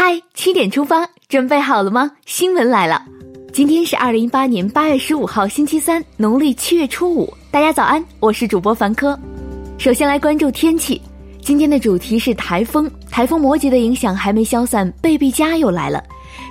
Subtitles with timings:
[0.00, 2.12] 嗨，七点出发，准备好了吗？
[2.24, 3.04] 新闻来了，
[3.52, 7.34] 今天是二零一八年八月十五号，星期三，农历七月初五。
[7.50, 9.18] 大家早安，我是主播凡科。
[9.76, 11.02] 首先来关注天气，
[11.42, 16.00] 今天的主题是台风，台风摩羯的影响还没消散，贝碧嘉又来了。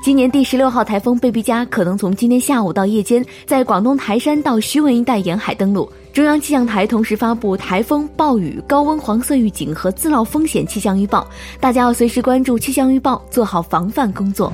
[0.04, 5.92] 今年第十六号台风贝碧嘉可能从今天下午到夜间，在广东台山到徐闻一带沿海登陆。
[6.14, 11.28] 中央气象台同时发布台风、暴雨、高温黄色预警和自涝风险气象预报，
[11.60, 14.52] 大家要随时关注气象预报，做好防范工作。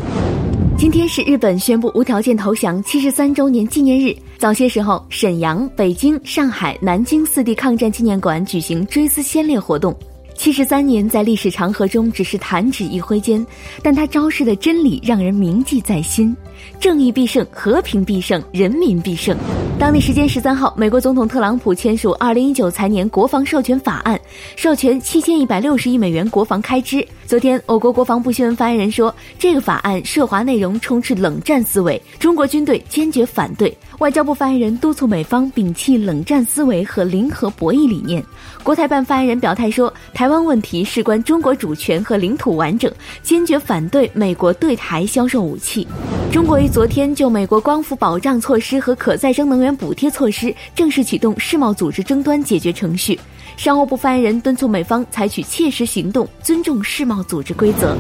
[0.78, 4.14] 今天是日本宣布无条件投降七十三周年纪念日。
[4.38, 9.96] 早些时候，沈阳、北京、上海、南京四地抗战纪念馆举行追思先烈活动。
[10.36, 13.46] 七十三年在历史长河中只是弹指一挥间，
[13.82, 16.36] 但它昭示的真理让人铭记在心：
[16.80, 19.38] 正义必胜，和平必胜，人民必胜。
[19.80, 24.20] 当地时间十三号，美国总统特朗普签署二零一九财年国防授权法案，
[24.56, 27.06] 授权七千一百六十亿美元国防开支。
[27.26, 33.76] 昨天，我国国防部新闻发言人说，这个法案涉华内容充斥冷战思维，中国军队坚决反对。
[34.04, 38.22] 外交部发言人督促美方摒弃冷战思维和零和博弈理念。
[38.62, 45.88] 国台办发言人表态说，台湾问题事关中国主权和领土完整，坚决反对美国对台销售武器。
[46.34, 53.18] 中国于昨天就美国光伏保障措施和可再生能源补贴措施正式启动世贸组织争端解决程序。
[53.56, 57.96] 商务部发言人敦促美方采取切实行动，尊重世贸组织规则。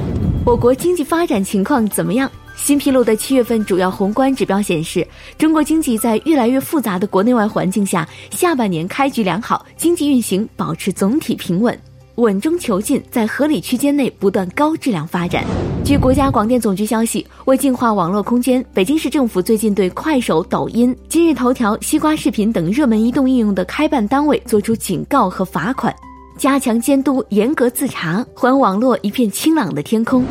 [0.45, 2.29] 我国经济发展情况怎么样？
[2.63, 5.05] 新披露的七月份主要宏观指标显示，
[5.37, 11.77] 中国经济在越来越复杂的国内外环境下，下半年开局良好，经济运行保持总体平稳。
[12.15, 15.43] 稳中求进，在合理区间内不断高质量发展。
[15.83, 25.93] 据国家广电总局消息，为净化网络空间，北京市政府最近对快手、抖音、今日头条、西瓜视频等热门移动应用的开办单位作出警告和罚款，
[26.37, 30.23] 加强监督，严格自查，还网络一片清朗的天空。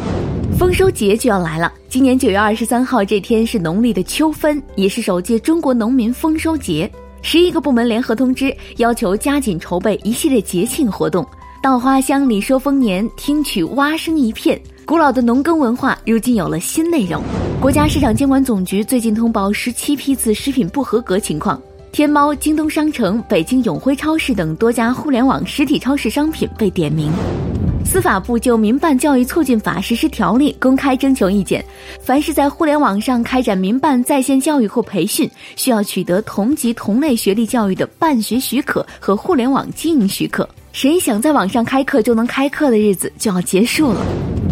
[0.62, 6.88] 丰收节就要来了，今年九月二十三号这天是农历的秋分，也是首届中国农民丰收节。
[7.20, 11.26] 十一个部门联合通知，要求加紧筹备一系列节庆活动。
[11.60, 14.58] 稻花香里说丰年，听取蛙声一片。
[14.86, 17.20] 古老的农耕文化如今有了新内容。
[17.60, 27.10] 国家市场监管总局最近通报十七批次食品不合格情况，天猫、京东商城、北京永辉超市等多家互联网实体超市商品被点名。
[27.84, 31.62] 司法部就《民办教育促进法》实施条例公开征求意见，
[32.00, 40.48] 凡是在互联网上开展民办在线教育或培训，需要取得同级同类学历教育的办学许可和互联网经营许可。
[40.72, 44.00] 谁想在网上开课就能开课的日子就要结束了。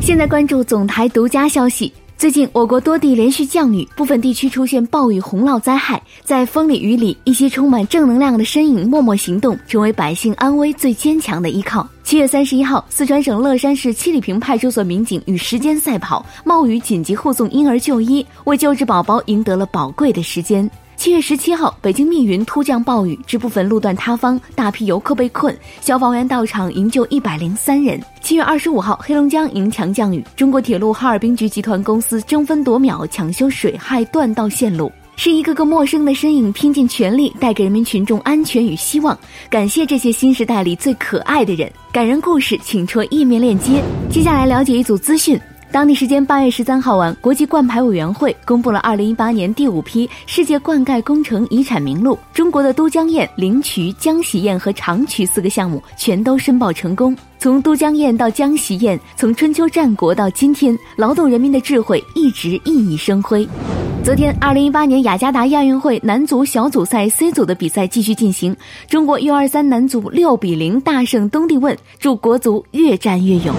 [0.02, 6.02] 现在关注总台独家消息：最近我国多地连续降雨，部分地区出现暴雨洪涝灾害。
[6.22, 11.88] 在风里雨里，一些充满正能量的身影默默行动，成为百姓安危最坚强的依靠。
[12.10, 20.68] 七月三十一号，四川省乐山市七里坪派出所民警与时间赛跑，冒雨紧急护送婴儿就医，为救治宝宝赢得了宝贵的时间。
[20.96, 28.02] 七月十七号，北京密云突降暴雨，致部分路段塌方，大批游客被困，消防员到场营救一百零三人。
[28.20, 39.18] 七月二十五号，黑龙江迎强降雨，中国铁路哈尔滨局集团公司争分夺秒抢修水害断道线路，是一个个陌生的身影拼尽全力，带给人民群众安全与希望。
[39.50, 43.82] 感谢这些新时代里最可爱的人，感人故事请戳页面链接。
[44.10, 45.38] 接下来了解一组资讯。
[45.72, 52.18] 当地时间八月十三号晚，国际灌牌委员会公布了二零一八年第五批世界灌溉工程遗产名录。
[52.32, 57.16] 中国的都江堰、灵渠、江喜堰和长渠四个项目全都申报成功。
[57.40, 63.48] 从都江堰到江西堰，从春秋战国到今天，劳动人民的智慧一直熠熠生辉。
[64.04, 68.54] 昨天，二零一八年雅加达亚运会男足小组赛 C 组的比赛继续进行，
[68.90, 73.54] 中国 U 二三男足六比零大胜东帝汶，祝国足越战越勇。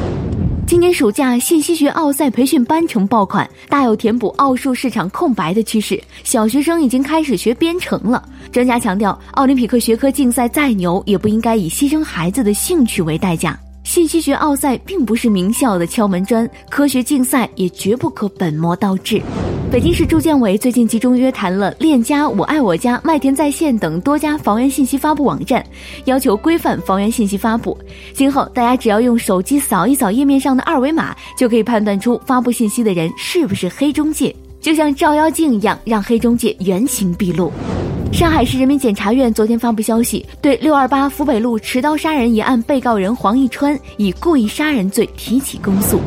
[0.67, 5.99] 今年暑假，信息学奥赛培训班成爆款，大有填补奥数市场空白的趋势。
[6.23, 8.23] 小学生已经开始学编程了。
[8.51, 13.57] 专家强调，奥林匹克学科竞赛再牛，也不应该以牺牲孩子的兴趣为代价。
[13.91, 19.21] 信息学奥赛并不是名校的敲门砖，科学竞赛也绝不可本末倒置。
[19.69, 25.61] 北京市住建委最近集中约谈了链家、我爱我家、麦田在线等多家房源信息发布网站，
[26.05, 27.77] 要求规范房源信息发布。
[28.13, 37.51] 今后大家只要用手机扫一扫页面上的二维码，就可以判断出发布信息的人是不是黑中介，就像照妖镜一样，让黑中介原形毕露。
[38.11, 45.99] 上海市人民检察院昨天发布消息，对六二八福北路持刀杀人一案被告人黄一川以故意杀人罪提起公诉。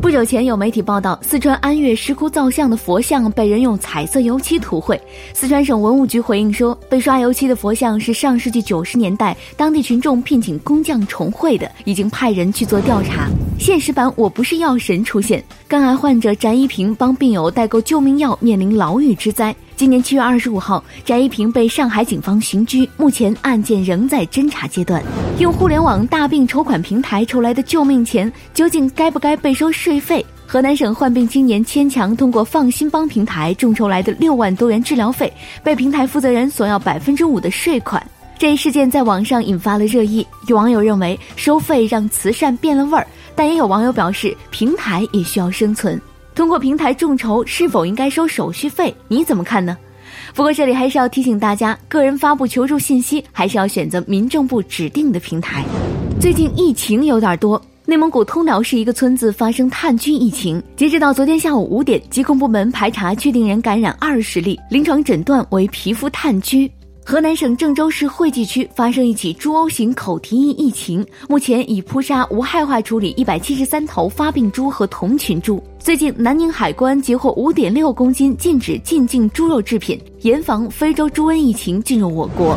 [0.00, 5.00] 不久前有媒体报道，四川安岳石窟造像的佛像被人用彩色油漆涂绘。
[5.34, 13.28] 四川省文物局回应说，被刷油漆的佛像是上世纪九十年代当地群众聘请工匠重绘的，已经派人去做调查。
[13.60, 19.54] 现实版我不是药神出现，肝癌患者翟一平帮病友代购救命药，面临牢狱之灾。
[19.76, 25.02] 今年七月二十五号，翟一平被上海警方刑拘，目前案件仍在侦查阶段。
[25.38, 30.24] 用互联网大病筹款平台筹来的救命钱，究竟该不该被收税费？
[30.46, 35.32] 河南省患病青年牵强通过放心帮平台众筹来的六万多元治疗费，
[35.64, 38.04] 被平台负责人索要百分之五的税款。
[38.38, 46.00] 这一事件在网上引发了热议，有网友认为收费让慈善变了味儿，但也有网友表示平台也需要生存。
[46.34, 48.94] 通过平台众筹是否应该收手续费？
[49.08, 49.76] 你怎么看呢？
[50.34, 55.62] 不过这里还是要提醒大家，个人发布求助信息还是要选择民政部指定的平台。
[56.18, 66.70] 最近疫情有点多，内蒙古通辽市一个村子发生炭疽疫情，截止到昨天下午五点，疾控部门排查确定人感染二十例，临床诊断为皮肤炭疽。
[67.04, 75.62] 河南省郑州市惠济区发生一起猪瘟型口蹄疫疫情，目前已扑杀无害化处理一百七十三头发病猪和同群猪。
[75.80, 82.56] 最近，南宁海关截获五点六公斤禁止进境猪肉制品，严防非洲猪瘟疫情进入我国。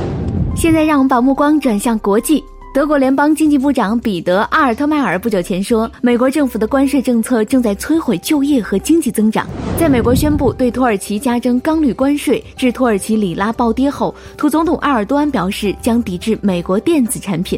[0.55, 2.43] 现在，让我们把目光转向国际。
[2.75, 9.47] 德国联邦经济部长彼得·阿尔特迈尔不久前说，美国政府的关税政策正在摧毁就业和经济增长。
[9.79, 17.57] 在美国宣布对土耳其加征钢铝关税致土耳其里拉暴跌后，土总统埃尔多安表示将抵制美国电子产品。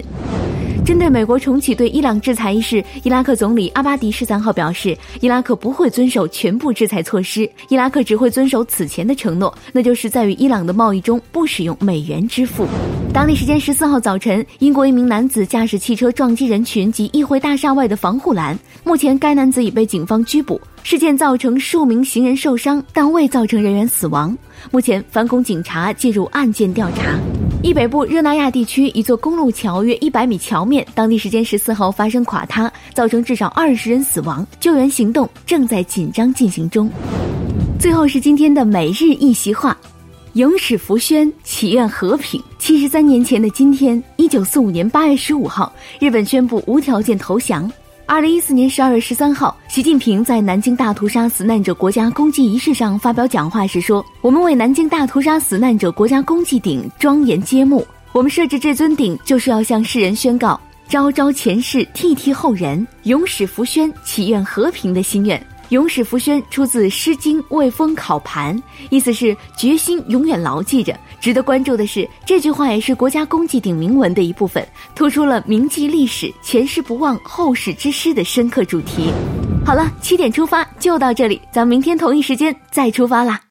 [0.87, 12.65] 针对美国重启对伊朗制裁一事，伊拉克总理阿巴迪十三号表示，伊拉克不会遵守全部制裁措施，伊拉克只会遵守此前的承诺，那就是在与伊朗的贸易中不使用美元支付。
[13.13, 20.57] 当地时间十四号早晨，英国一名男子驾驶汽车撞击人群及议会大厦外的防护栏，目前该男子已被警方拘捕。
[20.83, 24.33] 事件造成数名行人受伤，但未造成人员死亡。
[24.71, 27.19] 目前，反恐警察介入案件调查。
[27.63, 36.89] 伊北部热那亚地区一座公路桥约一百米桥面，当地时间十四号发生垮塌，造成至少二十人死亡，救援行动正在紧张进行中。
[37.79, 39.75] 最后是今天的每日一席话：
[40.33, 42.41] 永始福宣，祈愿和平。
[42.59, 47.69] 七十三年前的今天，一九四五年八月十五号，日本宣布无条件投降。
[48.09, 57.85] 二零一四年十二月十三号，习近平在南京大屠杀死难者国家公祭仪式上发表讲话时说：“我们为南京大屠杀死难者国家公祭顶庄严揭幕。
[58.13, 60.57] 我们设置这尊顶，就是要向世人宣告：
[60.87, 68.57] 昭昭前世，替替后人，永始福宣，祈愿和平的心愿。”永始福宣出自《诗经·卫风考盘》，
[68.89, 70.97] 意思是决心永远牢记着。
[71.19, 74.65] 值得关注的是，这句话也是国家公祭顶铭文的一部分，
[74.95, 79.11] 突出了铭记历史、前事不忘、后世之师的深刻主题。
[79.65, 83.46] 好了，七点出发就到这里，咱们明天同一时间再出发啦。